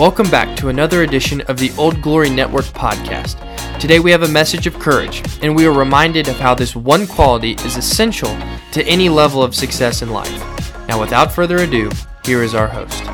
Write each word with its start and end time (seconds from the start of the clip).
welcome 0.00 0.30
back 0.30 0.56
to 0.56 0.70
another 0.70 1.02
edition 1.02 1.42
of 1.42 1.58
the 1.58 1.70
Old 1.76 2.00
Glory 2.00 2.30
Network 2.30 2.64
podcast. 2.64 3.36
Today 3.78 4.00
we 4.00 4.10
have 4.10 4.22
a 4.22 4.28
message 4.28 4.66
of 4.66 4.78
courage, 4.78 5.22
and 5.42 5.54
we 5.54 5.66
are 5.66 5.74
reminded 5.74 6.26
of 6.26 6.36
how 6.36 6.54
this 6.54 6.74
one 6.74 7.06
quality 7.06 7.52
is 7.66 7.76
essential 7.76 8.34
to 8.72 8.82
any 8.86 9.10
level 9.10 9.42
of 9.42 9.54
success 9.54 10.00
in 10.00 10.08
life. 10.08 10.88
Now, 10.88 10.98
without 10.98 11.30
further 11.30 11.58
ado, 11.58 11.90
here 12.24 12.42
is 12.42 12.54
our 12.54 12.66
host. 12.66 13.04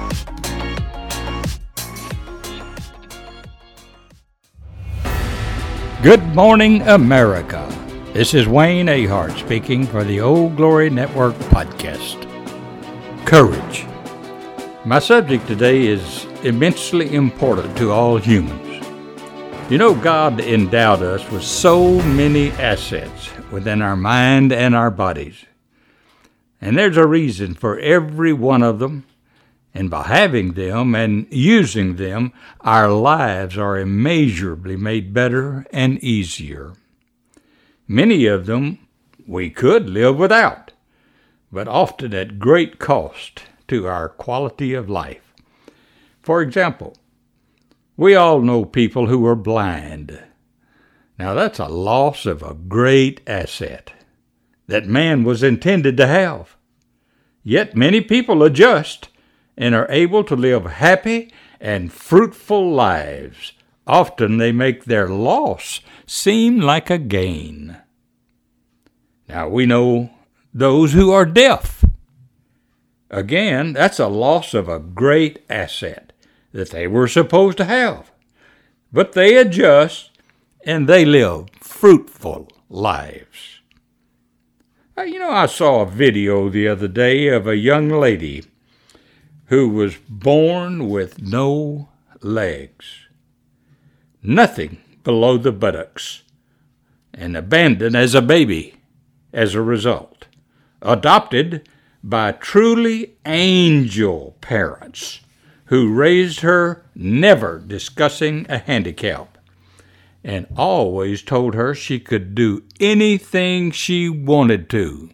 Good 6.05 6.25
morning, 6.37 6.83
America. 6.83 7.67
This 8.13 8.33
is 8.33 8.47
Wayne 8.47 8.87
Ahart 8.87 9.37
speaking 9.41 9.89
for 9.89 10.05
the 10.05 10.21
Old 10.21 10.55
Glory 10.55 10.91
Network 10.91 11.35
podcast. 11.51 12.23
Courage. 13.27 13.87
My 14.85 15.01
subject 15.01 15.49
today 15.49 15.89
is 15.89 16.26
immensely 16.47 17.13
important 17.13 17.77
to 17.77 17.91
all 17.91 18.19
humans. 18.19 18.63
You 19.69 19.79
know, 19.79 19.97
God 19.97 20.39
endowed 20.41 21.03
us 21.03 21.29
with 21.33 21.43
so 21.43 22.01
many 22.03 22.53
assets 22.53 23.31
within 23.51 23.83
our 23.83 23.97
mind 23.97 24.53
and 24.53 24.77
our 24.77 24.93
bodies. 24.93 25.45
And 26.61 26.79
there's 26.79 26.97
a 26.97 27.07
reason 27.07 27.55
for 27.55 27.79
every 27.81 28.33
one 28.33 28.63
of 28.63 28.79
them. 28.79 29.05
And 29.75 29.91
by 29.91 30.05
having 30.05 30.53
them 30.53 30.95
and 30.95 31.27
using 31.31 31.97
them, 31.97 32.33
our 32.61 32.91
lives 32.93 33.59
are 33.59 33.77
immeasurably 33.77 34.77
made 34.77 35.13
better 35.13 35.67
and 35.73 35.99
easier. 35.99 36.75
Many 37.89 38.27
of 38.27 38.47
them 38.47 38.79
we 39.27 39.51
could 39.51 39.91
live 39.91 40.17
without, 40.17 40.73
but 41.51 41.67
often 41.67 42.15
at 42.15 42.39
great 42.39 42.79
cost 42.79 43.43
to 43.67 43.89
our 43.89 44.09
quality 44.09 44.75
of 44.75 44.89
life. 44.89 45.26
For 46.27 46.43
example, 46.43 46.97
we 47.97 48.17
all 48.17 48.41
know 48.41 48.65
people 48.65 49.07
who 49.07 49.25
are 49.27 49.37
blind. 49.37 50.21
Now 51.21 51.35
that's 51.35 51.61
a 51.61 51.69
loss 51.69 52.27
of 52.27 52.43
a 52.43 52.53
great 52.53 53.21
asset 53.29 53.93
that 54.67 54.89
man 54.89 55.23
was 55.23 55.45
intended 55.45 55.97
to 55.99 56.09
have. 56.09 56.57
Yet 57.45 57.77
many 57.77 58.01
people 58.01 58.43
adjust 58.43 59.09
and 59.57 59.73
are 59.73 59.87
able 59.89 60.25
to 60.25 60.35
live 60.35 60.67
happy 60.67 61.33
and 61.61 61.93
fruitful 61.93 62.73
lives 62.73 63.53
Often 63.87 64.39
they 64.39 64.51
make 64.51 64.85
their 64.85 65.09
loss 65.09 65.81
seem 66.07 66.61
like 66.61 66.91
a 66.91 66.99
gain. 66.99 67.77
Now 69.29 69.49
we 69.49 69.65
know 69.65 70.11
those 70.53 70.93
who 70.93 71.13
are 71.13 71.25
deaf. 71.25 71.85
Again, 73.11 73.75
that's 73.75 74.01
a 74.01 74.09
loss 74.09 74.55
of 74.55 74.69
a 74.69 74.81
great 74.81 75.39
asset 75.49 76.06
that 76.57 76.71
they 76.71 76.87
were 76.87 77.09
supposed 77.09 77.59
to 77.59 77.65
have. 77.65 78.11
But 78.93 79.13
they 79.13 79.37
adjust 79.37 80.11
and 80.65 80.89
they 80.89 81.05
live 81.05 81.49
fruitful 81.61 82.49
lives. 82.69 83.61
Uh, 84.99 85.03
you 85.03 85.19
know, 85.19 85.31
I 85.31 85.47
saw 85.47 85.83
a 85.83 85.87
video 85.87 86.49
the 86.49 86.67
other 86.69 86.89
day 86.89 87.29
of 87.29 87.47
a 87.47 87.57
young 87.57 87.89
lady 87.89 88.45
who 89.47 89.69
was 89.69 89.97
born 90.09 90.89
with 90.89 91.21
no 91.23 91.89
legs 92.23 93.07
nothing 94.27 94.79
below 95.05 95.39
the 95.39 95.53
buttocks, 95.53 96.23
and 97.15 97.37
abandoned 97.37 97.97
as 97.97 98.15
a 98.15 98.21
baby 98.21 98.75
as 99.33 99.55
a 99.55 99.63
result. 99.63 100.27
Adopted 100.83 101.69
by 102.03 102.33
truly 102.33 103.17
angel 103.25 104.37
parents 104.41 105.21
who 105.67 105.93
raised 105.93 106.41
her 106.41 106.85
never 106.95 107.59
discussing 107.59 108.47
a 108.49 108.59
handicap 108.59 109.39
and 110.25 110.47
always 110.57 111.23
told 111.23 111.55
her 111.55 111.75
she 111.75 112.01
could 112.01 112.35
do 112.35 112.65
anything 112.81 113.71
she 113.71 114.09
wanted 114.09 114.69
to 114.69 115.11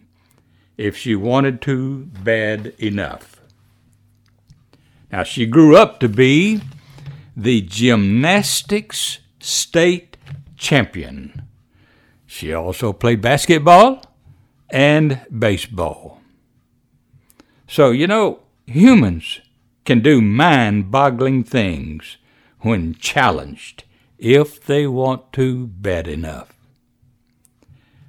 if 0.77 0.97
she 0.97 1.15
wanted 1.15 1.61
to 1.61 2.05
bad 2.23 2.73
enough. 2.79 3.39
Now, 5.11 5.21
she 5.21 5.45
grew 5.45 5.77
up 5.77 5.99
to 5.99 6.09
be 6.09 6.61
the 7.37 7.61
gymnastics 7.61 9.19
state 9.39 10.17
champion. 10.57 11.43
She 12.25 12.51
also 12.51 12.93
played 12.93 13.21
basketball 13.21 14.03
and 14.71 15.21
baseball. 15.35 16.21
So, 17.67 17.91
you 17.91 18.07
know, 18.07 18.39
humans 18.65 19.41
can 19.85 20.01
do 20.01 20.21
mind 20.21 20.91
boggling 20.91 21.43
things 21.43 22.17
when 22.59 22.95
challenged 22.95 23.83
if 24.17 24.63
they 24.63 24.87
want 24.87 25.33
to 25.33 25.67
bad 25.67 26.07
enough. 26.07 26.53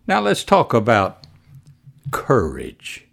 Now, 0.07 0.21
let's 0.21 0.45
talk 0.45 0.73
about 0.73 1.27
courage. 2.11 3.07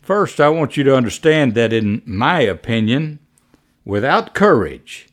First, 0.00 0.40
I 0.40 0.48
want 0.50 0.76
you 0.76 0.84
to 0.84 0.96
understand 0.96 1.54
that, 1.54 1.72
in 1.72 2.02
my 2.06 2.40
opinion, 2.40 3.18
without 3.84 4.34
courage, 4.34 5.08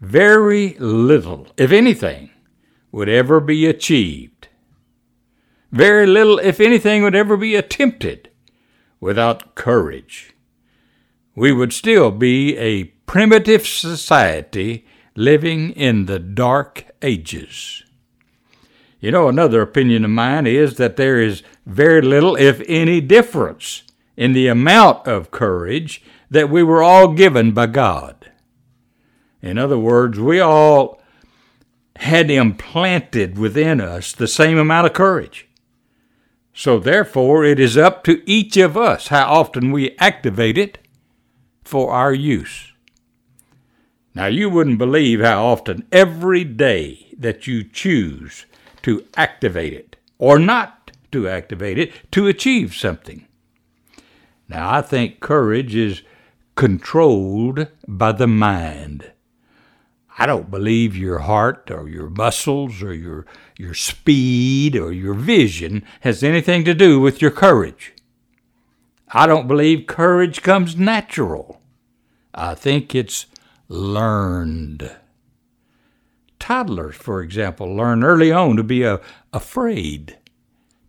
very 0.00 0.76
little, 0.78 1.48
if 1.56 1.72
anything, 1.72 2.30
would 2.92 3.08
ever 3.08 3.40
be 3.40 3.66
achieved. 3.66 4.48
Very 5.72 6.06
little, 6.06 6.38
if 6.38 6.60
anything, 6.60 7.02
would 7.02 7.16
ever 7.16 7.36
be 7.36 7.56
attempted 7.56 8.30
without 9.00 9.54
courage. 9.54 10.34
We 11.38 11.52
would 11.52 11.72
still 11.72 12.10
be 12.10 12.56
a 12.56 12.86
primitive 13.06 13.64
society 13.64 14.84
living 15.14 15.70
in 15.70 16.06
the 16.06 16.18
dark 16.18 16.86
ages. 17.00 17.84
You 18.98 19.12
know, 19.12 19.28
another 19.28 19.62
opinion 19.62 20.04
of 20.04 20.10
mine 20.10 20.48
is 20.48 20.78
that 20.78 20.96
there 20.96 21.20
is 21.20 21.44
very 21.64 22.02
little, 22.02 22.34
if 22.34 22.60
any, 22.66 23.00
difference 23.00 23.84
in 24.16 24.32
the 24.32 24.48
amount 24.48 25.06
of 25.06 25.30
courage 25.30 26.02
that 26.28 26.50
we 26.50 26.64
were 26.64 26.82
all 26.82 27.12
given 27.12 27.52
by 27.52 27.66
God. 27.66 28.32
In 29.40 29.58
other 29.58 29.78
words, 29.78 30.18
we 30.18 30.40
all 30.40 31.00
had 31.94 32.32
implanted 32.32 33.38
within 33.38 33.80
us 33.80 34.12
the 34.12 34.26
same 34.26 34.58
amount 34.58 34.88
of 34.88 34.92
courage. 34.92 35.46
So, 36.52 36.80
therefore, 36.80 37.44
it 37.44 37.60
is 37.60 37.76
up 37.76 38.02
to 38.04 38.28
each 38.28 38.56
of 38.56 38.76
us 38.76 39.06
how 39.06 39.32
often 39.32 39.70
we 39.70 39.96
activate 40.00 40.58
it 40.58 40.78
for 41.68 41.92
our 41.92 42.14
use. 42.14 42.72
Now, 44.14 44.26
you 44.26 44.48
wouldn't 44.48 44.78
believe 44.78 45.20
how 45.20 45.44
often 45.44 45.86
every 45.92 46.42
day 46.42 47.14
that 47.18 47.46
you 47.46 47.62
choose 47.62 48.46
to 48.82 49.04
activate 49.16 49.74
it 49.74 49.96
or 50.18 50.38
not 50.38 50.92
to 51.12 51.28
activate 51.28 51.78
it 51.78 51.92
to 52.12 52.26
achieve 52.26 52.74
something. 52.74 53.26
Now, 54.48 54.72
I 54.72 54.80
think 54.80 55.20
courage 55.20 55.74
is 55.74 56.02
controlled 56.56 57.68
by 57.86 58.12
the 58.12 58.26
mind. 58.26 59.12
I 60.18 60.24
don't 60.24 60.50
believe 60.50 60.96
your 60.96 61.18
heart 61.20 61.70
or 61.70 61.86
your 61.86 62.08
muscles 62.08 62.82
or 62.82 62.94
your, 62.94 63.26
your 63.58 63.74
speed 63.74 64.74
or 64.74 64.90
your 64.90 65.14
vision 65.14 65.84
has 66.00 66.22
anything 66.22 66.64
to 66.64 66.74
do 66.74 66.98
with 66.98 67.20
your 67.20 67.30
courage. 67.30 67.92
I 69.10 69.26
don't 69.26 69.48
believe 69.48 69.86
courage 69.86 70.42
comes 70.42 70.76
natural. 70.76 71.57
I 72.38 72.54
think 72.54 72.94
it's 72.94 73.26
learned. 73.68 74.94
Toddlers, 76.38 76.94
for 76.94 77.20
example, 77.20 77.74
learn 77.74 78.04
early 78.04 78.30
on 78.30 78.56
to 78.56 78.62
be 78.62 78.84
afraid, 79.32 80.16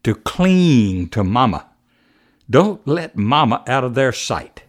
to 0.03 0.13
cling 0.13 1.09
to 1.09 1.23
mama. 1.23 1.65
Don't 2.47 2.87
let 2.87 3.17
mama 3.17 3.63
out 3.65 3.83
of 3.83 3.95
their 3.95 4.11
sight. 4.11 4.61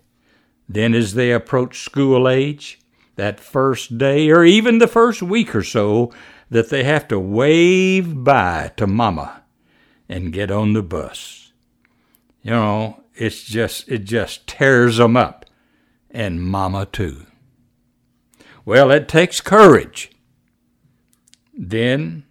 Then, 0.70 0.94
as 0.94 1.12
they 1.12 1.32
approach 1.32 1.80
school 1.80 2.26
age, 2.26 2.80
that 3.16 3.40
first 3.40 3.98
day 3.98 4.30
or 4.30 4.42
even 4.42 4.78
the 4.78 4.88
first 4.88 5.22
week 5.22 5.54
or 5.54 5.62
so, 5.62 6.10
that 6.48 6.70
they 6.70 6.84
have 6.84 7.06
to 7.08 7.20
wave 7.20 8.24
bye 8.24 8.72
to 8.78 8.86
mama 8.86 9.42
and 10.08 10.32
get 10.32 10.50
on 10.50 10.72
the 10.72 10.82
bus. 10.82 11.52
You 12.42 12.52
know, 12.52 13.02
it's 13.14 13.44
just 13.44 13.86
it 13.88 14.04
just 14.04 14.46
tears 14.46 14.96
them 14.96 15.14
up 15.14 15.39
and 16.10 16.42
mama 16.42 16.86
too. 16.86 17.26
Well, 18.64 18.90
it 18.90 19.08
takes 19.08 19.40
courage. 19.40 20.10
Then 21.54 22.24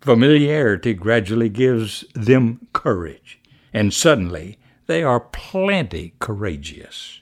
familiarity 0.00 0.94
gradually 0.94 1.48
gives 1.48 2.04
them 2.14 2.68
courage, 2.72 3.40
and 3.72 3.92
suddenly 3.92 4.58
they 4.86 5.02
are 5.02 5.20
plenty 5.20 6.14
courageous. 6.20 7.20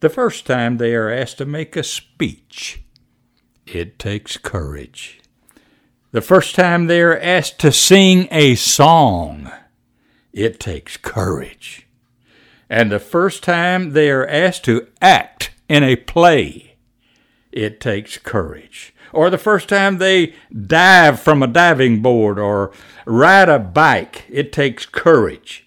The 0.00 0.08
first 0.08 0.46
time 0.46 0.78
they 0.78 0.94
are 0.94 1.10
asked 1.10 1.38
to 1.38 1.46
make 1.46 1.76
a 1.76 1.84
speech, 1.84 2.82
it 3.66 3.98
takes 3.98 4.36
courage. 4.36 5.20
The 6.10 6.20
first 6.20 6.54
time 6.54 6.86
they 6.86 7.00
are 7.02 7.18
asked 7.18 7.58
to 7.60 7.72
sing 7.72 8.26
a 8.30 8.54
song, 8.54 9.50
it 10.32 10.58
takes 10.58 10.96
courage. 10.96 11.86
And 12.72 12.90
the 12.90 12.98
first 12.98 13.42
time 13.42 13.90
they 13.90 14.10
are 14.10 14.26
asked 14.26 14.64
to 14.64 14.88
act 15.02 15.50
in 15.68 15.84
a 15.84 15.94
play, 15.94 16.76
it 17.52 17.82
takes 17.82 18.16
courage. 18.16 18.94
Or 19.12 19.28
the 19.28 19.36
first 19.36 19.68
time 19.68 19.98
they 19.98 20.32
dive 20.50 21.20
from 21.20 21.42
a 21.42 21.46
diving 21.46 22.00
board 22.00 22.38
or 22.38 22.72
ride 23.04 23.50
a 23.50 23.58
bike, 23.58 24.24
it 24.30 24.54
takes 24.54 24.86
courage. 24.86 25.66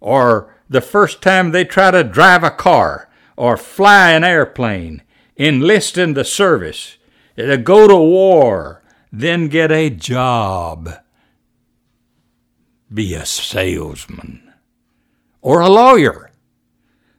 Or 0.00 0.54
the 0.66 0.80
first 0.80 1.20
time 1.20 1.50
they 1.50 1.62
try 1.62 1.90
to 1.90 2.02
drive 2.02 2.42
a 2.42 2.50
car 2.50 3.10
or 3.36 3.58
fly 3.58 4.12
an 4.12 4.24
airplane, 4.24 5.02
enlist 5.36 5.98
in 5.98 6.14
the 6.14 6.24
service, 6.24 6.96
to 7.36 7.58
go 7.58 7.86
to 7.86 7.96
war, 7.96 8.82
then 9.12 9.48
get 9.48 9.70
a 9.70 9.90
job, 9.90 10.88
be 12.90 13.12
a 13.12 13.26
salesman 13.26 14.54
or 15.42 15.60
a 15.60 15.68
lawyer, 15.68 16.25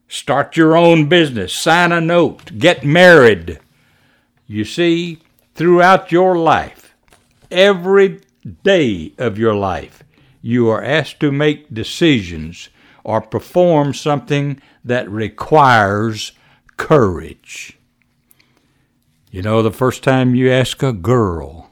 start 0.08 0.58
your 0.58 0.76
own 0.76 1.10
business, 1.10 1.54
sign 1.54 1.92
a 1.92 2.02
note, 2.02 2.58
get 2.58 2.84
married. 2.84 3.60
You 4.46 4.64
see, 4.64 5.20
throughout 5.56 6.12
your 6.12 6.38
life, 6.38 6.96
every 7.52 8.22
day 8.64 9.14
of 9.18 9.38
your 9.38 9.56
life, 9.56 10.04
you 10.42 10.70
are 10.70 10.84
asked 10.84 11.20
to 11.20 11.32
make 11.32 11.74
decisions 11.74 12.70
or 13.04 13.22
perform 13.22 13.94
something 13.94 14.62
that 14.84 15.10
requires 15.10 16.32
courage. 16.78 17.78
You 19.32 19.42
know, 19.42 19.62
the 19.62 19.72
first 19.72 20.04
time 20.04 20.36
you 20.36 20.50
ask 20.52 20.82
a 20.82 20.94
girl 20.94 21.72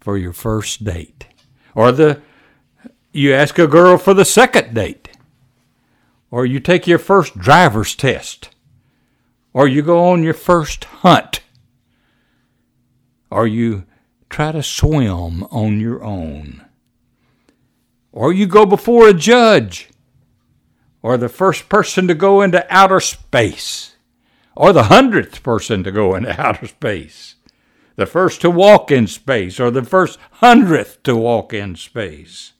for 0.00 0.16
your 0.16 0.32
first 0.32 0.84
date, 0.84 1.26
or 1.74 1.92
the 1.92 2.20
you 3.12 3.32
ask 3.32 3.58
a 3.58 3.66
girl 3.66 3.98
for 3.98 4.14
the 4.14 4.24
second 4.24 4.74
date, 4.74 5.07
or 6.30 6.44
you 6.44 6.60
take 6.60 6.86
your 6.86 6.98
first 6.98 7.38
driver's 7.38 7.94
test, 7.94 8.50
or 9.52 9.66
you 9.66 9.82
go 9.82 10.04
on 10.06 10.22
your 10.22 10.34
first 10.34 10.84
hunt, 10.84 11.40
or 13.30 13.46
you 13.46 13.84
try 14.28 14.52
to 14.52 14.62
swim 14.62 15.42
on 15.44 15.80
your 15.80 16.04
own, 16.04 16.64
or 18.12 18.32
you 18.32 18.46
go 18.46 18.66
before 18.66 19.08
a 19.08 19.14
judge. 19.14 19.88
Or 21.00 21.16
the 21.16 21.28
first 21.28 21.68
person 21.68 22.08
to 22.08 22.14
go 22.14 22.42
into 22.42 22.66
outer 22.68 22.98
space, 22.98 23.96
or 24.56 24.72
the 24.72 24.84
hundredth 24.84 25.44
person 25.44 25.84
to 25.84 25.92
go 25.92 26.16
into 26.16 26.38
outer 26.44 26.66
space, 26.66 27.36
the 27.94 28.04
first 28.04 28.40
to 28.40 28.50
walk 28.50 28.90
in 28.90 29.06
space, 29.06 29.60
or 29.60 29.70
the 29.70 29.84
first 29.84 30.18
hundredth 30.32 31.02
to 31.04 31.16
walk 31.16 31.54
in 31.54 31.76
space. 31.76 32.52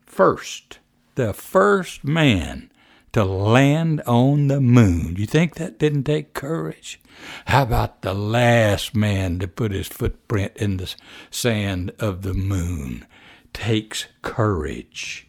First, 0.00 0.80
the 1.14 1.32
first 1.32 2.04
man 2.04 2.70
to 3.12 3.24
land 3.24 4.00
on 4.06 4.48
the 4.48 4.60
moon. 4.60 5.16
You 5.16 5.26
think 5.26 5.54
that 5.56 5.78
didn't 5.78 6.04
take 6.04 6.34
courage? 6.34 7.00
How 7.46 7.62
about 7.62 8.02
the 8.02 8.14
last 8.14 8.94
man 8.94 9.38
to 9.40 9.48
put 9.48 9.72
his 9.72 9.86
footprint 9.86 10.52
in 10.56 10.78
the 10.78 10.94
sand 11.30 11.92
of 11.98 12.22
the 12.22 12.34
moon? 12.34 13.06
Takes 13.52 14.06
courage. 14.22 15.28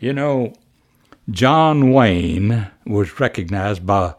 You 0.00 0.12
know, 0.12 0.54
John 1.30 1.92
Wayne 1.92 2.68
was 2.84 3.20
recognized 3.20 3.86
by 3.86 4.14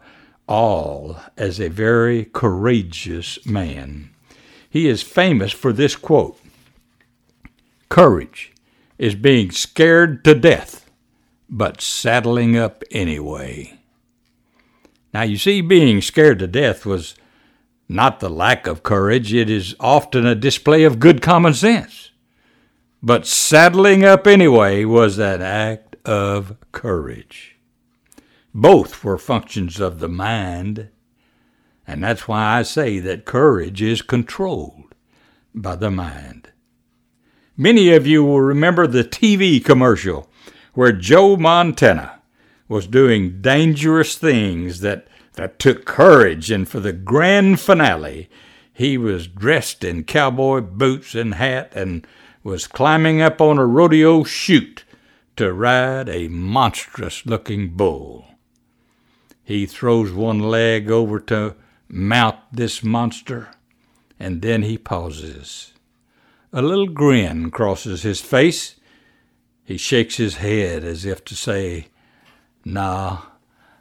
all 0.46 1.18
as 1.36 1.60
a 1.60 1.68
very 1.68 2.24
courageous 2.24 3.44
man. 3.44 4.10
He 4.68 4.88
is 4.88 5.02
famous 5.02 5.52
for 5.52 5.72
this 5.72 5.96
quote 5.96 6.40
Courage 7.88 8.52
is 9.00 9.14
being 9.14 9.50
scared 9.50 10.22
to 10.22 10.34
death, 10.34 10.90
but 11.48 11.80
saddling 11.80 12.54
up 12.54 12.84
anyway. 12.90 13.72
Now, 15.14 15.22
you 15.22 15.38
see, 15.38 15.62
being 15.62 16.02
scared 16.02 16.38
to 16.40 16.46
death 16.46 16.84
was 16.84 17.14
not 17.88 18.20
the 18.20 18.28
lack 18.28 18.66
of 18.66 18.82
courage, 18.82 19.32
it 19.32 19.48
is 19.48 19.74
often 19.80 20.26
a 20.26 20.34
display 20.34 20.84
of 20.84 21.00
good 21.00 21.22
common 21.22 21.54
sense. 21.54 22.10
But 23.02 23.26
saddling 23.26 24.04
up 24.04 24.26
anyway 24.26 24.84
was 24.84 25.18
an 25.18 25.40
act 25.40 25.96
of 26.04 26.58
courage. 26.70 27.56
Both 28.52 29.02
were 29.02 29.16
functions 29.16 29.80
of 29.80 30.00
the 30.00 30.10
mind, 30.10 30.90
and 31.86 32.04
that's 32.04 32.28
why 32.28 32.58
I 32.58 32.62
say 32.64 32.98
that 32.98 33.24
courage 33.24 33.80
is 33.80 34.02
controlled 34.02 34.94
by 35.54 35.76
the 35.76 35.90
mind. 35.90 36.49
Many 37.60 37.92
of 37.92 38.06
you 38.06 38.24
will 38.24 38.40
remember 38.40 38.86
the 38.86 39.04
TV 39.04 39.62
commercial 39.62 40.30
where 40.72 40.92
Joe 40.92 41.36
Montana 41.36 42.22
was 42.68 42.86
doing 42.86 43.42
dangerous 43.42 44.16
things 44.16 44.80
that, 44.80 45.06
that 45.34 45.58
took 45.58 45.84
courage, 45.84 46.50
and 46.50 46.66
for 46.66 46.80
the 46.80 46.94
grand 46.94 47.60
finale, 47.60 48.30
he 48.72 48.96
was 48.96 49.26
dressed 49.26 49.84
in 49.84 50.04
cowboy 50.04 50.62
boots 50.62 51.14
and 51.14 51.34
hat 51.34 51.70
and 51.74 52.06
was 52.42 52.66
climbing 52.66 53.20
up 53.20 53.42
on 53.42 53.58
a 53.58 53.66
rodeo 53.66 54.24
chute 54.24 54.84
to 55.36 55.52
ride 55.52 56.08
a 56.08 56.28
monstrous 56.28 57.26
looking 57.26 57.76
bull. 57.76 58.24
He 59.44 59.66
throws 59.66 60.14
one 60.14 60.38
leg 60.38 60.90
over 60.90 61.20
to 61.20 61.56
mount 61.90 62.38
this 62.50 62.82
monster, 62.82 63.50
and 64.18 64.40
then 64.40 64.62
he 64.62 64.78
pauses. 64.78 65.74
A 66.52 66.62
little 66.62 66.88
grin 66.88 67.52
crosses 67.52 68.02
his 68.02 68.20
face. 68.20 68.74
He 69.62 69.76
shakes 69.76 70.16
his 70.16 70.36
head 70.36 70.82
as 70.82 71.04
if 71.04 71.24
to 71.26 71.36
say, 71.36 71.86
Nah, 72.64 73.18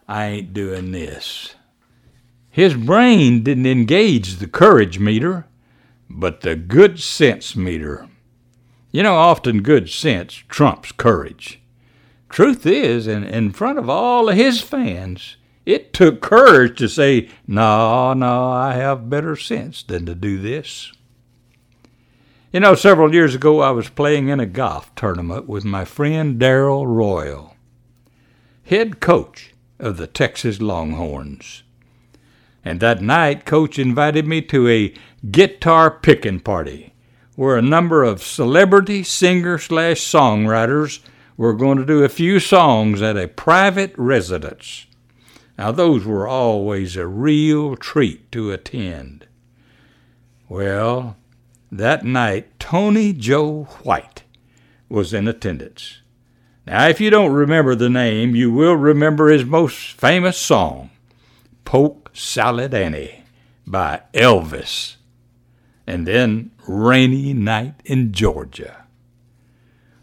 I 0.08 0.26
ain't 0.26 0.54
doing 0.54 0.92
this. 0.92 1.56
His 2.52 2.76
brain 2.76 3.42
didn't 3.42 3.66
engage 3.66 4.36
the 4.36 4.48
courage 4.48 5.00
meter, 5.00 5.48
but 6.10 6.42
the 6.42 6.56
good 6.56 7.00
sense 7.00 7.56
meter. 7.56 8.08
You 8.92 9.02
know, 9.02 9.16
often 9.16 9.64
good 9.64 9.90
sense 9.90 10.34
trumps 10.48 10.92
courage. 10.92 11.62
Truth 12.30 12.68
is, 12.68 13.08
in, 13.08 13.24
in 13.24 13.52
front 13.52 13.80
of 13.80 13.90
all 13.90 14.30
of 14.30 14.36
his 14.36 14.62
fans, 14.62 15.38
it 15.66 15.92
took 15.92 16.22
courage 16.22 16.78
to 16.78 16.88
say, 16.88 17.30
No, 17.48 18.14
no, 18.14 18.52
I 18.52 18.74
have 18.74 19.10
better 19.10 19.36
sense 19.36 19.82
than 19.82 20.06
to 20.06 20.14
do 20.14 20.38
this. 20.38 20.92
You 22.52 22.60
know, 22.60 22.74
several 22.74 23.14
years 23.14 23.36
ago, 23.36 23.60
I 23.60 23.70
was 23.70 23.90
playing 23.90 24.30
in 24.30 24.40
a 24.40 24.48
golf 24.48 24.96
tournament 24.96 25.48
with 25.48 25.64
my 25.64 25.86
friend 25.86 26.40
Darrell 26.40 26.88
Royal, 26.88 27.56
head 28.64 29.00
coach 29.00 29.54
of 29.78 29.98
the 29.98 30.08
Texas 30.08 30.60
Longhorns. 30.60 31.62
And 32.66 32.80
that 32.80 33.04
night, 33.04 33.46
Coach 33.46 33.78
invited 33.78 34.26
me 34.26 34.42
to 34.42 34.68
a 34.68 34.96
guitar 35.30 35.92
picking 35.92 36.40
party 36.40 36.96
where 37.36 37.56
a 37.56 37.62
number 37.62 38.04
of 38.04 38.24
celebrity 38.24 39.04
singer 39.04 39.60
slash 39.60 40.00
songwriters 40.00 41.02
were 41.38 41.54
going 41.54 41.78
to 41.78 41.86
do 41.86 42.04
a 42.04 42.10
few 42.10 42.40
songs 42.40 43.00
at 43.00 43.16
a 43.16 43.28
private 43.28 43.94
residence. 43.96 44.88
Now, 45.56 45.72
those 45.72 46.04
were 46.04 46.28
always 46.28 46.96
a 46.96 47.06
real 47.06 47.76
treat 47.76 48.32
to 48.32 48.52
attend. 48.52 49.28
Well, 50.50 51.16
that 51.72 52.04
night, 52.04 52.60
Tony 52.60 53.14
Joe 53.14 53.64
White 53.84 54.24
was 54.88 55.14
in 55.14 55.28
attendance. 55.28 56.02
Now, 56.66 56.88
if 56.88 57.02
you 57.02 57.10
don't 57.10 57.34
remember 57.34 57.76
the 57.76 57.90
name, 57.90 58.36
you 58.36 58.52
will 58.52 58.76
remember 58.76 59.30
his 59.30 59.46
most 59.46 59.94
famous 59.94 60.38
song, 60.38 60.90
Polk 61.66 62.12
Salad 62.14 62.74
Annie 62.74 63.24
by 63.66 64.02
Elvis 64.14 64.96
and 65.90 66.06
then 66.06 66.52
rainy 66.68 67.34
night 67.34 67.74
in 67.84 68.14
Georgia. 68.14 68.86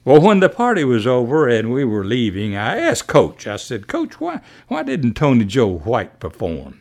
Well, 0.04 0.20
when 0.20 0.40
the 0.40 0.48
party 0.48 0.82
was 0.82 1.06
over 1.06 1.48
and 1.48 1.72
we 1.72 1.84
were 1.84 2.04
leaving, 2.04 2.56
I 2.56 2.76
asked 2.76 3.06
Coach, 3.06 3.46
I 3.46 3.56
said, 3.56 3.86
Coach, 3.86 4.20
why, 4.20 4.40
why 4.66 4.82
didn't 4.82 5.14
Tony 5.14 5.44
Joe 5.44 5.78
White 5.78 6.18
perform? 6.18 6.80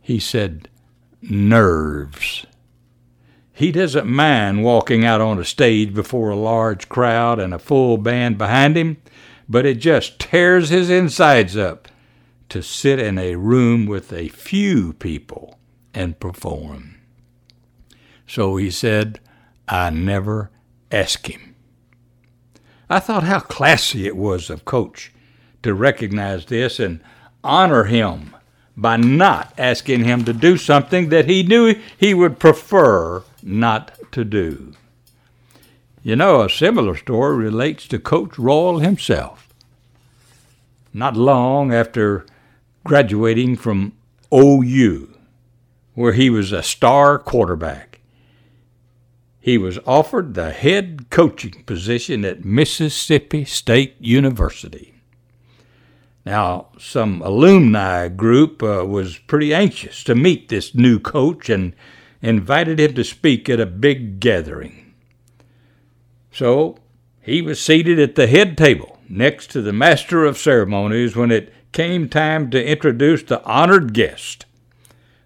He 0.00 0.20
said, 0.20 0.68
nerves. 1.20 2.46
He 3.62 3.70
doesn't 3.70 4.08
mind 4.08 4.64
walking 4.64 5.04
out 5.04 5.20
on 5.20 5.38
a 5.38 5.44
stage 5.44 5.94
before 5.94 6.30
a 6.30 6.36
large 6.36 6.88
crowd 6.88 7.38
and 7.38 7.54
a 7.54 7.60
full 7.60 7.96
band 7.96 8.36
behind 8.36 8.76
him, 8.76 8.96
but 9.48 9.64
it 9.64 9.74
just 9.74 10.18
tears 10.18 10.70
his 10.70 10.90
insides 10.90 11.56
up 11.56 11.86
to 12.48 12.60
sit 12.60 12.98
in 12.98 13.18
a 13.18 13.36
room 13.36 13.86
with 13.86 14.12
a 14.12 14.26
few 14.30 14.94
people 14.94 15.60
and 15.94 16.18
perform. 16.18 16.96
So 18.26 18.56
he 18.56 18.68
said, 18.68 19.20
I 19.68 19.90
never 19.90 20.50
ask 20.90 21.30
him. 21.30 21.54
I 22.90 22.98
thought 22.98 23.22
how 23.22 23.38
classy 23.38 24.08
it 24.08 24.16
was 24.16 24.50
of 24.50 24.64
Coach 24.64 25.12
to 25.62 25.72
recognize 25.72 26.46
this 26.46 26.80
and 26.80 26.98
honor 27.44 27.84
him 27.84 28.34
by 28.76 28.96
not 28.96 29.54
asking 29.56 30.02
him 30.02 30.24
to 30.24 30.32
do 30.32 30.56
something 30.56 31.10
that 31.10 31.28
he 31.28 31.44
knew 31.44 31.76
he 31.96 32.12
would 32.12 32.40
prefer 32.40 33.22
not 33.42 33.92
to 34.12 34.24
do. 34.24 34.74
You 36.02 36.16
know, 36.16 36.42
a 36.42 36.50
similar 36.50 36.96
story 36.96 37.36
relates 37.36 37.86
to 37.88 37.98
Coach 37.98 38.38
Royal 38.38 38.80
himself. 38.80 39.48
Not 40.92 41.16
long 41.16 41.72
after 41.72 42.26
graduating 42.84 43.56
from 43.56 43.92
OU, 44.34 45.14
where 45.94 46.12
he 46.12 46.28
was 46.28 46.52
a 46.52 46.62
star 46.62 47.18
quarterback. 47.18 48.00
He 49.40 49.58
was 49.58 49.78
offered 49.86 50.34
the 50.34 50.50
head 50.50 51.10
coaching 51.10 51.64
position 51.64 52.24
at 52.24 52.44
Mississippi 52.44 53.44
State 53.44 53.96
University. 54.00 54.94
Now, 56.24 56.68
some 56.78 57.20
alumni 57.22 58.08
group 58.08 58.62
uh, 58.62 58.86
was 58.86 59.18
pretty 59.18 59.52
anxious 59.52 60.04
to 60.04 60.14
meet 60.14 60.48
this 60.48 60.74
new 60.74 61.00
coach 61.00 61.48
and 61.48 61.74
invited 62.22 62.78
him 62.78 62.94
to 62.94 63.04
speak 63.04 63.48
at 63.48 63.60
a 63.60 63.66
big 63.66 64.20
gathering. 64.20 64.94
So 66.30 66.78
he 67.20 67.42
was 67.42 67.60
seated 67.60 67.98
at 67.98 68.14
the 68.14 68.26
head 68.26 68.56
table 68.56 68.98
next 69.08 69.50
to 69.50 69.60
the 69.60 69.72
master 69.72 70.24
of 70.24 70.38
ceremonies 70.38 71.14
when 71.14 71.30
it 71.30 71.52
came 71.72 72.08
time 72.08 72.50
to 72.50 72.64
introduce 72.64 73.22
the 73.22 73.44
honored 73.44 73.92
guest, 73.92 74.46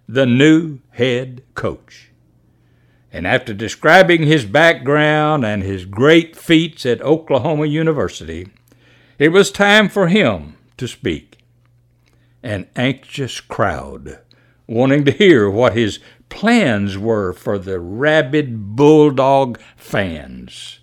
the 0.07 0.25
new 0.25 0.79
head 0.91 1.43
coach. 1.53 2.09
And 3.11 3.25
after 3.25 3.53
describing 3.53 4.23
his 4.23 4.45
background 4.45 5.45
and 5.45 5.63
his 5.63 5.85
great 5.85 6.35
feats 6.35 6.85
at 6.85 7.01
Oklahoma 7.01 7.65
University, 7.65 8.49
it 9.17 9.29
was 9.29 9.49
time 9.49 9.89
for 9.89 10.07
him 10.07 10.57
to 10.77 10.87
speak. 10.87 11.39
An 12.43 12.67
anxious 12.75 13.39
crowd 13.39 14.19
wanting 14.67 15.05
to 15.05 15.11
hear 15.11 15.49
what 15.49 15.75
his 15.75 15.99
plans 16.29 16.97
were 16.97 17.33
for 17.33 17.57
the 17.57 17.79
rabid 17.79 18.75
Bulldog 18.75 19.59
fans. 19.75 20.79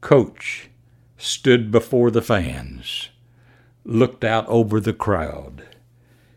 Coach 0.00 0.68
stood 1.16 1.70
before 1.70 2.10
the 2.10 2.22
fans 2.22 3.08
looked 3.84 4.24
out 4.24 4.46
over 4.48 4.80
the 4.80 4.92
crowd. 4.92 5.62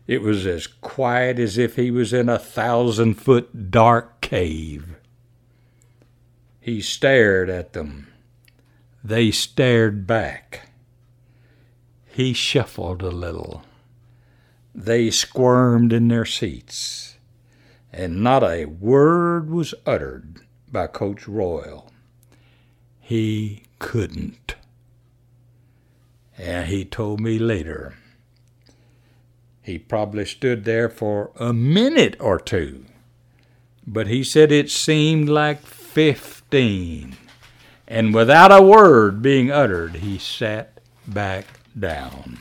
It 0.06 0.22
was 0.22 0.46
as 0.46 0.66
quiet 0.66 1.38
as 1.38 1.58
if 1.58 1.76
he 1.76 1.90
was 1.90 2.12
in 2.12 2.28
a 2.28 2.38
thousand 2.38 3.14
foot 3.14 3.70
dark 3.70 4.20
cave. 4.20 4.96
He 6.60 6.80
stared 6.80 7.50
at 7.50 7.72
them. 7.72 8.08
They 9.02 9.30
stared 9.30 10.06
back. 10.06 10.70
He 12.06 12.32
shuffled 12.32 13.02
a 13.02 13.10
little. 13.10 13.62
They 14.74 15.10
squirmed 15.10 15.92
in 15.92 16.08
their 16.08 16.24
seats, 16.24 17.17
and 17.92 18.22
not 18.22 18.42
a 18.42 18.66
word 18.66 19.50
was 19.50 19.74
uttered 19.86 20.40
by 20.70 20.86
Coach 20.86 21.26
Royal. 21.26 21.90
He 23.00 23.64
couldn't. 23.78 24.54
And 26.36 26.68
he 26.68 26.84
told 26.84 27.20
me 27.20 27.38
later. 27.38 27.94
He 29.62 29.78
probably 29.78 30.24
stood 30.24 30.64
there 30.64 30.88
for 30.88 31.30
a 31.36 31.52
minute 31.52 32.16
or 32.20 32.38
two, 32.38 32.84
but 33.86 34.06
he 34.06 34.24
said 34.24 34.52
it 34.52 34.70
seemed 34.70 35.28
like 35.28 35.60
fifteen. 35.62 37.16
And 37.86 38.14
without 38.14 38.52
a 38.52 38.62
word 38.62 39.22
being 39.22 39.50
uttered, 39.50 39.96
he 39.96 40.18
sat 40.18 40.80
back 41.06 41.46
down. 41.78 42.38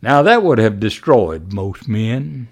Now 0.00 0.22
that 0.22 0.42
would 0.42 0.58
have 0.58 0.80
destroyed 0.80 1.52
most 1.52 1.86
men, 1.86 2.48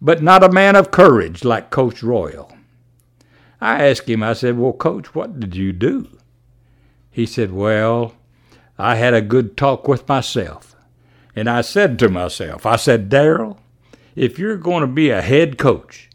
but 0.00 0.22
not 0.22 0.44
a 0.44 0.52
man 0.52 0.76
of 0.76 0.90
courage 0.90 1.44
like 1.44 1.70
Coach 1.70 2.02
Royal. 2.02 2.52
I 3.60 3.86
asked 3.86 4.08
him, 4.08 4.22
I 4.22 4.34
said, 4.34 4.58
Well, 4.58 4.72
Coach, 4.72 5.14
what 5.14 5.40
did 5.40 5.56
you 5.56 5.72
do? 5.72 6.08
He 7.10 7.26
said, 7.26 7.52
Well, 7.52 8.14
I 8.78 8.96
had 8.96 9.14
a 9.14 9.22
good 9.22 9.56
talk 9.56 9.88
with 9.88 10.08
myself. 10.08 10.76
And 11.34 11.48
I 11.48 11.60
said 11.60 11.98
to 11.98 12.08
myself, 12.08 12.64
I 12.64 12.76
said, 12.76 13.08
Darrell, 13.08 13.58
if 14.14 14.38
you're 14.38 14.56
going 14.56 14.80
to 14.80 14.86
be 14.86 15.10
a 15.10 15.22
head 15.22 15.58
coach, 15.58 16.08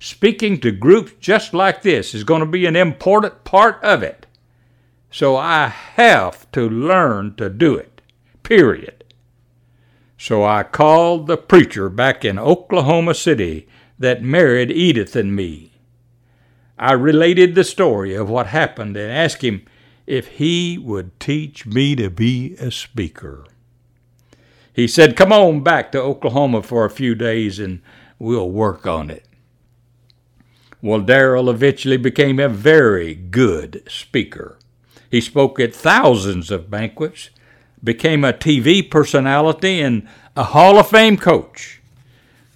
speaking 0.00 0.60
to 0.60 0.72
groups 0.72 1.12
just 1.20 1.54
like 1.54 1.82
this 1.82 2.14
is 2.14 2.24
going 2.24 2.40
to 2.40 2.46
be 2.46 2.66
an 2.66 2.76
important 2.76 3.44
part 3.44 3.82
of 3.82 4.02
it. 4.02 4.26
So 5.10 5.36
I 5.36 5.68
have 5.68 6.50
to 6.52 6.68
learn 6.68 7.36
to 7.36 7.48
do 7.48 7.76
it, 7.76 8.00
period. 8.42 9.03
So 10.24 10.42
I 10.42 10.62
called 10.62 11.26
the 11.26 11.36
preacher 11.36 11.90
back 11.90 12.24
in 12.24 12.38
Oklahoma 12.38 13.12
City 13.12 13.68
that 13.98 14.22
married 14.22 14.70
Edith 14.70 15.14
and 15.14 15.36
me. 15.36 15.72
I 16.78 16.92
related 16.92 17.54
the 17.54 17.62
story 17.62 18.14
of 18.14 18.30
what 18.30 18.46
happened 18.46 18.96
and 18.96 19.12
asked 19.12 19.44
him 19.44 19.66
if 20.06 20.28
he 20.28 20.78
would 20.78 21.20
teach 21.20 21.66
me 21.66 21.94
to 21.96 22.08
be 22.08 22.54
a 22.58 22.70
speaker. 22.70 23.44
He 24.72 24.88
said, 24.88 25.14
Come 25.14 25.30
on 25.30 25.62
back 25.62 25.92
to 25.92 26.00
Oklahoma 26.00 26.62
for 26.62 26.86
a 26.86 26.90
few 26.90 27.14
days 27.14 27.58
and 27.58 27.82
we'll 28.18 28.50
work 28.50 28.86
on 28.86 29.10
it. 29.10 29.26
Well, 30.80 31.02
Darrell 31.02 31.50
eventually 31.50 31.98
became 31.98 32.40
a 32.40 32.48
very 32.48 33.14
good 33.14 33.82
speaker. 33.90 34.58
He 35.10 35.20
spoke 35.20 35.60
at 35.60 35.74
thousands 35.74 36.50
of 36.50 36.70
banquets, 36.70 37.28
became 37.84 38.24
a 38.24 38.32
TV 38.32 38.90
personality, 38.90 39.80
and 39.80 40.08
a 40.36 40.44
Hall 40.44 40.78
of 40.78 40.88
Fame 40.88 41.16
coach. 41.16 41.80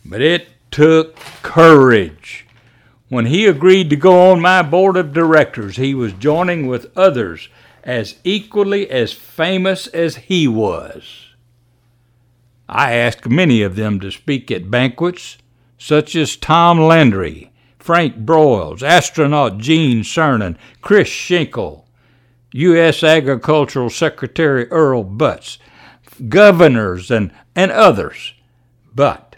But 0.04 0.20
it 0.20 0.48
took 0.70 1.16
courage 1.42 2.46
when 3.08 3.26
he 3.26 3.46
agreed 3.46 3.88
to 3.90 3.96
go 3.96 4.30
on 4.30 4.40
my 4.40 4.60
board 4.60 4.96
of 4.96 5.14
directors, 5.14 5.76
he 5.76 5.94
was 5.94 6.12
joining 6.12 6.66
with 6.66 6.94
others 6.96 7.48
as 7.82 8.16
equally 8.22 8.90
as 8.90 9.14
famous 9.14 9.86
as 9.88 10.16
he 10.16 10.46
was. 10.46 11.28
I 12.68 12.92
asked 12.92 13.26
many 13.26 13.62
of 13.62 13.76
them 13.76 13.98
to 14.00 14.10
speak 14.10 14.50
at 14.50 14.70
banquets, 14.70 15.38
such 15.78 16.14
as 16.14 16.36
Tom 16.36 16.78
Landry, 16.78 17.50
Frank 17.78 18.26
Broyles, 18.26 18.82
astronaut 18.82 19.56
Gene 19.56 20.02
Cernan, 20.02 20.58
Chris 20.82 21.08
Schenkel, 21.08 21.86
U.S. 22.52 23.02
Agricultural 23.02 23.90
Secretary 23.90 24.66
Earl 24.70 25.04
Butz, 25.04 25.58
governors, 26.28 27.10
and, 27.10 27.30
and 27.54 27.70
others. 27.70 28.34
But 28.94 29.36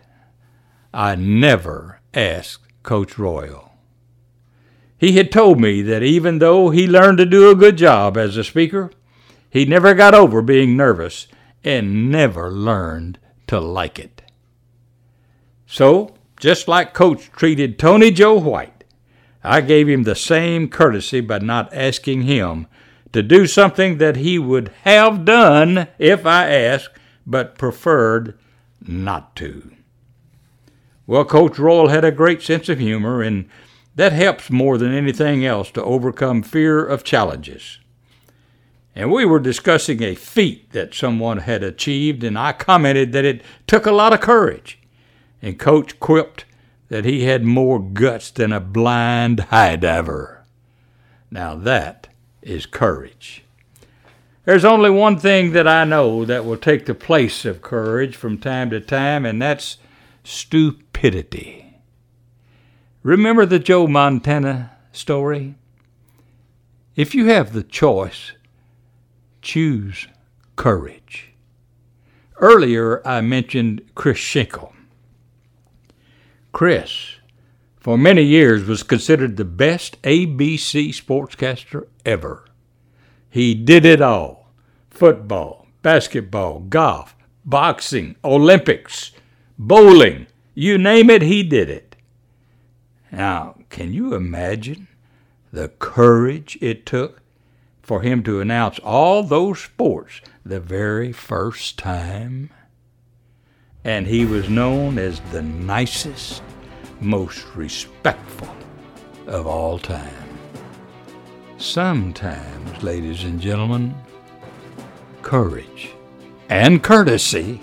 I 0.94 1.16
never 1.16 2.00
asked 2.14 2.66
Coach 2.82 3.18
Royal. 3.18 3.72
He 4.96 5.12
had 5.12 5.32
told 5.32 5.60
me 5.60 5.82
that 5.82 6.02
even 6.02 6.38
though 6.38 6.70
he 6.70 6.86
learned 6.86 7.18
to 7.18 7.26
do 7.26 7.50
a 7.50 7.54
good 7.54 7.76
job 7.76 8.16
as 8.16 8.36
a 8.36 8.44
speaker, 8.44 8.90
he 9.48 9.64
never 9.64 9.94
got 9.94 10.14
over 10.14 10.42
being 10.42 10.76
nervous 10.76 11.26
and 11.64 12.10
never 12.10 12.50
learned 12.50 13.18
to 13.46 13.58
like 13.58 13.98
it. 13.98 14.22
So, 15.66 16.14
just 16.38 16.68
like 16.68 16.94
Coach 16.94 17.30
treated 17.32 17.78
Tony 17.78 18.10
Joe 18.10 18.34
White, 18.38 18.84
I 19.42 19.60
gave 19.60 19.88
him 19.88 20.02
the 20.02 20.14
same 20.14 20.68
courtesy 20.68 21.20
by 21.20 21.38
not 21.38 21.72
asking 21.72 22.22
him 22.22 22.66
to 23.12 23.22
do 23.22 23.46
something 23.46 23.98
that 23.98 24.16
he 24.16 24.38
would 24.38 24.68
have 24.82 25.24
done 25.24 25.88
if 25.98 26.24
I 26.26 26.50
asked, 26.50 26.98
but 27.26 27.58
preferred 27.58 28.38
not 28.80 29.34
to. 29.36 29.72
Well, 31.06 31.24
Coach 31.24 31.58
Royal 31.58 31.88
had 31.88 32.04
a 32.04 32.12
great 32.12 32.40
sense 32.40 32.68
of 32.68 32.78
humor, 32.78 33.20
and 33.22 33.48
that 33.96 34.12
helps 34.12 34.50
more 34.50 34.78
than 34.78 34.94
anything 34.94 35.44
else 35.44 35.70
to 35.72 35.82
overcome 35.82 36.42
fear 36.42 36.84
of 36.84 37.02
challenges. 37.02 37.80
And 38.94 39.10
we 39.10 39.24
were 39.24 39.40
discussing 39.40 40.02
a 40.02 40.14
feat 40.14 40.70
that 40.72 40.94
someone 40.94 41.38
had 41.38 41.62
achieved, 41.62 42.22
and 42.22 42.38
I 42.38 42.52
commented 42.52 43.12
that 43.12 43.24
it 43.24 43.42
took 43.66 43.86
a 43.86 43.92
lot 43.92 44.12
of 44.12 44.20
courage. 44.20 44.78
And 45.42 45.58
Coach 45.58 45.98
quipped 46.00 46.44
that 46.88 47.04
he 47.04 47.24
had 47.24 47.44
more 47.44 47.80
guts 47.80 48.30
than 48.30 48.52
a 48.52 48.60
blind 48.60 49.40
high 49.40 49.76
diver. 49.76 50.44
Now 51.30 51.54
that 51.54 52.08
is 52.42 52.66
courage. 52.66 53.44
There's 54.44 54.64
only 54.64 54.90
one 54.90 55.18
thing 55.18 55.52
that 55.52 55.68
I 55.68 55.84
know 55.84 56.24
that 56.24 56.44
will 56.44 56.56
take 56.56 56.86
the 56.86 56.94
place 56.94 57.44
of 57.44 57.62
courage 57.62 58.16
from 58.16 58.38
time 58.38 58.70
to 58.70 58.80
time, 58.80 59.26
and 59.26 59.40
that's 59.40 59.76
stupidity. 60.24 61.76
Remember 63.02 63.46
the 63.46 63.58
Joe 63.58 63.86
Montana 63.86 64.72
story? 64.92 65.54
If 66.96 67.14
you 67.14 67.26
have 67.26 67.52
the 67.52 67.62
choice, 67.62 68.32
choose 69.42 70.08
courage. 70.56 71.32
Earlier, 72.38 73.06
I 73.06 73.20
mentioned 73.20 73.82
Chris 73.94 74.18
Schenkel. 74.18 74.74
Chris, 76.52 77.16
for 77.80 77.98
many 77.98 78.22
years, 78.22 78.64
was 78.64 78.82
considered 78.84 79.36
the 79.36 79.44
best 79.44 80.00
ABC 80.02 80.90
sportscaster 80.90 81.88
ever. 82.06 82.44
He 83.28 83.54
did 83.54 83.84
it 83.84 84.00
all 84.00 84.52
football, 84.90 85.66
basketball, 85.82 86.60
golf, 86.60 87.16
boxing, 87.44 88.14
Olympics, 88.22 89.12
bowling, 89.58 90.26
you 90.54 90.76
name 90.76 91.10
it, 91.10 91.22
he 91.22 91.42
did 91.42 91.70
it. 91.70 91.96
Now, 93.10 93.56
can 93.70 93.92
you 93.92 94.14
imagine 94.14 94.88
the 95.52 95.68
courage 95.68 96.58
it 96.60 96.86
took 96.86 97.22
for 97.82 98.02
him 98.02 98.22
to 98.22 98.40
announce 98.40 98.78
all 98.80 99.22
those 99.22 99.60
sports 99.60 100.20
the 100.44 100.60
very 100.60 101.12
first 101.12 101.78
time. 101.78 102.50
And 103.82 104.06
he 104.06 104.24
was 104.24 104.48
known 104.48 104.98
as 104.98 105.20
the 105.32 105.42
nicest, 105.42 106.42
most 107.00 107.44
respectful 107.54 108.48
of 109.26 109.46
all 109.46 109.78
time. 109.78 110.28
Sometimes, 111.58 112.82
ladies 112.82 113.24
and 113.24 113.40
gentlemen, 113.40 113.94
courage 115.22 115.90
and 116.48 116.82
courtesy 116.82 117.60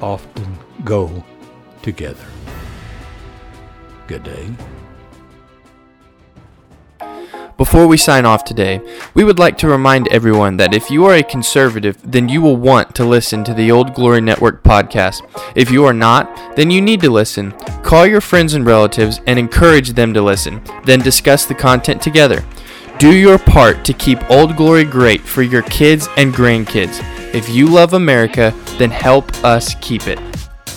often 0.00 0.58
go 0.84 1.24
together. 1.82 2.26
Good 4.06 4.22
day. 4.22 4.54
Before 7.56 7.86
we 7.86 7.96
sign 7.96 8.26
off 8.26 8.44
today, 8.44 8.80
we 9.14 9.22
would 9.22 9.38
like 9.38 9.56
to 9.58 9.68
remind 9.68 10.08
everyone 10.08 10.56
that 10.56 10.74
if 10.74 10.90
you 10.90 11.04
are 11.04 11.14
a 11.14 11.22
conservative, 11.22 11.96
then 12.02 12.28
you 12.28 12.42
will 12.42 12.56
want 12.56 12.96
to 12.96 13.04
listen 13.04 13.44
to 13.44 13.54
the 13.54 13.70
Old 13.70 13.94
Glory 13.94 14.20
Network 14.20 14.64
podcast. 14.64 15.22
If 15.54 15.70
you 15.70 15.84
are 15.84 15.92
not, 15.92 16.56
then 16.56 16.72
you 16.72 16.80
need 16.80 17.00
to 17.02 17.10
listen. 17.10 17.52
Call 17.84 18.06
your 18.06 18.20
friends 18.20 18.54
and 18.54 18.66
relatives 18.66 19.20
and 19.28 19.38
encourage 19.38 19.90
them 19.90 20.12
to 20.14 20.20
listen, 20.20 20.62
then 20.84 20.98
discuss 20.98 21.46
the 21.46 21.54
content 21.54 22.02
together. 22.02 22.44
Do 22.98 23.14
your 23.14 23.38
part 23.38 23.84
to 23.84 23.92
keep 23.92 24.28
Old 24.28 24.56
Glory 24.56 24.84
great 24.84 25.20
for 25.20 25.42
your 25.42 25.62
kids 25.62 26.08
and 26.16 26.34
grandkids. 26.34 27.00
If 27.32 27.48
you 27.48 27.68
love 27.68 27.92
America, 27.92 28.52
then 28.78 28.90
help 28.90 29.32
us 29.44 29.76
keep 29.80 30.08
it. 30.08 30.18